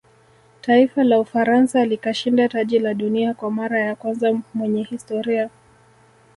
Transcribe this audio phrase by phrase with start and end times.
[0.61, 5.49] taifa la ufaransa likashinda taji la dunia kwa mara ya kwanza mwenye historia